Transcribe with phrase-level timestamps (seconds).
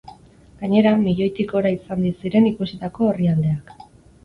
[0.61, 3.73] Gainera, milioitik gora izan ziren ikusitako orrialdeak.